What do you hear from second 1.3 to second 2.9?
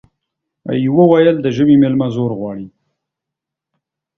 د ژمي ميلمه زور غواړي،